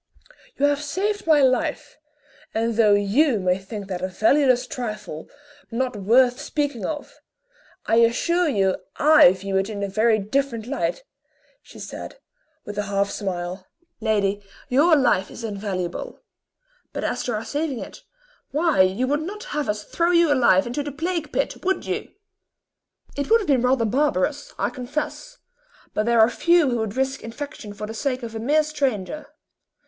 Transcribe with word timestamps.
"You 0.57 0.65
have 0.65 0.81
saved 0.81 1.27
my 1.27 1.41
life; 1.43 1.95
and 2.55 2.73
though 2.73 2.95
you 2.95 3.39
may 3.39 3.59
think 3.59 3.85
that 3.87 4.01
a 4.01 4.07
valueless 4.07 4.65
trifle, 4.65 5.29
not 5.69 5.95
worth 5.95 6.39
speaking 6.39 6.83
of, 6.87 7.19
I 7.85 7.97
assure 7.97 8.47
you 8.49 8.77
I 8.97 9.31
view 9.33 9.57
it 9.57 9.69
in 9.69 9.83
a 9.83 9.87
very 9.87 10.17
different 10.17 10.65
light," 10.65 11.03
she 11.61 11.77
said, 11.77 12.17
with 12.65 12.79
a 12.79 12.89
half 12.89 13.11
smile. 13.11 13.67
"Lady, 13.99 14.41
your 14.69 14.95
life 14.95 15.29
is 15.29 15.43
invaluable; 15.43 16.19
but 16.93 17.03
as 17.03 17.21
to 17.25 17.35
our 17.35 17.45
saving 17.45 17.77
it, 17.77 18.01
why, 18.49 18.81
you 18.81 19.05
would 19.05 19.21
not 19.21 19.43
have 19.53 19.69
us 19.69 19.83
throw 19.83 20.09
you 20.09 20.33
alive 20.33 20.65
into 20.65 20.81
the 20.81 20.91
plague 20.91 21.31
pit, 21.31 21.63
would 21.63 21.85
you?" 21.85 22.09
"It 23.15 23.29
would 23.29 23.39
have 23.41 23.47
been 23.47 23.61
rather 23.61 23.85
barbarous, 23.85 24.51
I 24.57 24.71
confess, 24.71 25.37
but 25.93 26.07
there 26.07 26.19
are 26.19 26.27
few 26.27 26.71
who 26.71 26.79
would 26.79 26.97
risk 26.97 27.21
infection 27.21 27.71
for 27.75 27.85
the 27.85 27.93
sake 27.93 28.23
of 28.23 28.33
a 28.33 28.39
mere 28.39 28.63
stranger. 28.63 29.27